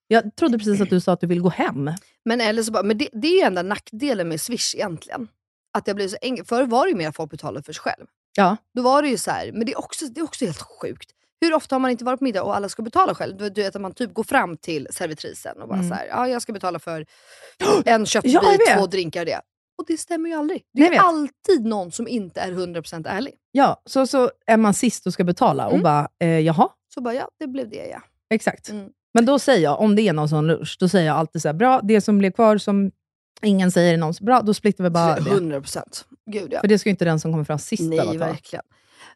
Jag 0.07 0.35
trodde 0.35 0.57
precis 0.57 0.81
att 0.81 0.89
du 0.89 1.01
sa 1.01 1.13
att 1.13 1.21
du 1.21 1.27
vill 1.27 1.41
gå 1.41 1.49
hem. 1.49 1.91
Men, 2.25 2.41
eller 2.41 2.63
så 2.63 2.71
bara, 2.71 2.83
men 2.83 2.97
det, 2.97 3.09
det 3.13 3.27
är 3.27 3.35
ju 3.35 3.41
enda 3.41 3.61
nackdelen 3.61 4.29
med 4.29 4.41
Swish 4.41 4.75
egentligen. 4.75 5.27
Att 5.73 5.85
det 5.85 5.93
blir 5.93 6.07
så 6.07 6.17
enkelt. 6.21 6.49
Förr 6.49 6.63
var 6.63 6.85
det 6.85 6.89
ju 6.89 6.95
mer 6.95 7.09
att 7.09 7.15
folk 7.15 7.31
betalade 7.31 7.63
för 7.63 7.73
sig 7.73 7.81
själv. 7.81 8.05
Ja. 8.35 8.57
Då 8.75 8.81
var 8.81 9.01
det 9.01 9.07
ju 9.07 9.17
så 9.17 9.31
här, 9.31 9.51
men 9.51 9.65
det 9.65 9.71
är, 9.71 9.79
också, 9.79 10.05
det 10.05 10.19
är 10.19 10.23
också 10.23 10.45
helt 10.45 10.61
sjukt. 10.61 11.09
Hur 11.45 11.53
ofta 11.53 11.75
har 11.75 11.79
man 11.79 11.91
inte 11.91 12.05
varit 12.05 12.19
på 12.19 12.23
middag 12.23 12.43
och 12.43 12.55
alla 12.55 12.69
ska 12.69 12.81
betala 12.83 13.15
själv? 13.15 13.37
Du, 13.37 13.49
du 13.49 13.61
vet 13.63 13.75
att 13.75 13.81
man 13.81 13.93
typ 13.93 14.13
går 14.13 14.23
fram 14.23 14.57
till 14.57 14.87
servitrisen 14.91 15.61
och 15.61 15.67
bara 15.67 15.75
Mm. 15.79 15.89
så 15.89 15.95
här, 15.95 16.07
ja 16.07 16.27
jag 16.27 16.41
ska 16.41 16.53
betala 16.53 16.79
för 16.79 17.05
en 17.85 18.05
köttbit, 18.05 18.33
Ja, 18.33 18.41
två 18.77 18.85
drinkar 18.87 19.19
och 19.21 19.25
det. 19.25 19.41
Och 19.77 19.85
det 19.87 19.97
stämmer 19.97 20.29
ju 20.29 20.35
aldrig. 20.35 20.63
Det 20.73 20.81
Nej, 20.89 20.95
är 20.97 21.01
alltid 21.01 21.65
någon 21.65 21.91
som 21.91 22.07
inte 22.07 22.41
är 22.41 22.51
100% 22.51 23.07
ärlig. 23.09 23.33
Ja, 23.51 23.81
så, 23.85 24.07
så 24.07 24.31
är 24.45 24.57
man 24.57 24.73
sist 24.73 25.07
och 25.07 25.13
ska 25.13 25.23
betala 25.23 25.65
och 25.65 25.71
Mm. 25.71 25.83
bara, 25.83 26.07
eh, 26.19 26.39
jaha, 26.39 26.69
Så 26.93 27.01
bara, 27.01 27.13
ja 27.13 27.27
det 27.39 27.47
blev 27.47 27.69
det 27.69 27.87
ja. 27.87 28.01
exakt. 28.29 28.69
Mm. 28.69 28.89
Men 29.13 29.25
då 29.25 29.39
säger 29.39 29.63
jag, 29.63 29.79
om 29.79 29.95
det 29.95 30.01
är 30.01 30.13
någon 30.13 30.29
sån 30.29 30.47
lunch, 30.47 30.77
då 30.79 30.89
säger 30.89 31.07
jag 31.07 31.15
alltid 31.17 31.41
så 31.41 31.47
här, 31.47 31.53
bra, 31.53 31.81
det 31.83 32.01
som 32.01 32.17
blev 32.17 32.31
kvar 32.31 32.57
som 32.57 32.91
ingen 33.41 33.71
säger 33.71 33.93
är 33.93 33.97
någons, 33.97 34.21
bra, 34.21 34.41
då 34.41 34.53
splittar 34.53 34.83
vi 34.83 34.89
bara 34.89 35.15
det. 35.19 35.29
100%. 35.31 35.81
Gud 36.31 36.53
ja. 36.53 36.59
För 36.61 36.67
det 36.67 36.79
ska 36.79 36.89
ju 36.89 36.91
inte 36.91 37.05
den 37.05 37.19
som 37.19 37.31
kommer 37.31 37.43
fram 37.43 37.59
sist 37.59 37.83
Nej, 37.83 38.17
verkligen. 38.17 38.65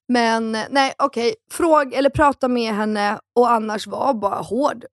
Men 0.10 0.52
nej, 0.70 0.94
okej. 1.00 1.36
Fråg 1.52 1.94
eller 1.94 2.10
prata 2.10 2.48
med 2.48 2.74
henne 2.74 3.20
och 3.36 3.52
annars 3.52 3.88
var 3.88 4.14
bara 4.14 4.42
hård. 4.42 4.86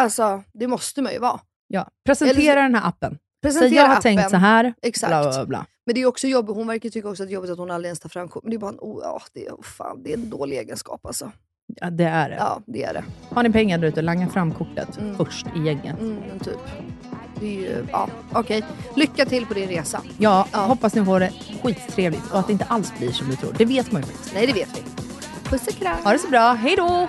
Alltså, 0.00 0.42
det 0.54 0.66
måste 0.66 1.02
man 1.02 1.12
ju 1.12 1.18
vara. 1.18 1.40
Ja. 1.68 1.88
Presentera 2.06 2.52
Eller- 2.52 2.62
den 2.62 2.74
här 2.74 2.88
appen. 2.88 3.18
Presentera 3.42 3.68
så 3.68 3.74
jag 3.74 3.82
har 3.82 3.90
appen. 3.92 4.02
tänkt 4.02 4.30
så 4.30 4.36
här, 4.36 4.74
Exakt. 4.82 5.10
bla 5.10 5.30
bla 5.32 5.46
bla. 5.46 5.66
Men 5.86 5.94
det 5.94 6.00
är 6.02 6.06
också 6.06 6.26
jobbigt. 6.26 6.56
Hon 6.56 6.66
verkar 6.66 6.90
tycka 6.90 7.08
också 7.08 7.22
att 7.22 7.28
det 7.28 7.32
är 7.32 7.34
jobbigt 7.34 7.50
att 7.50 7.58
hon 7.58 7.70
aldrig 7.70 7.88
ens 7.88 8.00
tar 8.00 8.08
fram 8.08 8.28
kort. 8.28 8.42
Men 8.44 8.50
det 8.50 8.56
är 8.56 8.58
bara 8.58 8.70
en, 8.70 8.78
oh, 8.80 9.00
ja, 9.04 9.22
det, 9.32 9.46
är, 9.46 9.52
oh, 9.52 9.62
fan, 9.62 10.02
det 10.02 10.12
är 10.12 10.16
en 10.16 10.30
dålig 10.30 10.58
egenskap 10.58 11.06
alltså. 11.06 11.32
Ja, 11.80 11.90
det 11.90 12.04
är 12.04 12.28
det. 12.28 12.36
Ja, 12.36 12.60
det 12.66 12.84
är 12.84 12.92
det. 12.94 13.04
Har 13.34 13.42
ni 13.42 13.52
pengar 13.52 13.78
där 13.78 13.88
ute, 13.88 14.02
langa 14.02 14.28
fram 14.28 14.54
kortet 14.54 14.98
Mm. 14.98 15.16
först 15.16 15.46
i 15.56 15.58
gänget. 15.62 16.00
Mm, 16.00 16.38
typ. 16.38 16.58
Det 17.42 17.48
är 17.48 17.60
ju, 17.60 17.86
ja, 17.92 18.08
okej. 18.32 18.62
Lycka 18.96 19.24
till 19.24 19.46
på 19.46 19.54
din 19.54 19.68
resa. 19.68 20.00
Ja, 20.18 20.46
Ja. 20.52 20.58
hoppas 20.58 20.94
ni 20.94 21.04
får 21.04 21.20
det 21.20 21.32
skittrevligt 21.62 22.30
och 22.32 22.38
att 22.38 22.46
det 22.46 22.52
inte 22.52 22.64
alls 22.64 22.92
blir 22.98 23.12
som 23.12 23.28
du 23.30 23.36
tror. 23.36 23.54
Det 23.58 23.64
vet 23.64 23.92
man 23.92 24.02
ju 24.02 24.06
faktiskt. 24.08 24.34
Nej, 24.34 24.46
det 24.46 24.52
vet 24.52 24.68
vi. 24.76 24.82
Puss 25.50 25.66
och 25.66 25.74
kram. 25.74 25.96
Ha 26.04 26.12
det 26.12 26.18
så 26.18 26.28
bra, 26.28 26.52
hej 26.52 26.76
då! 26.76 27.08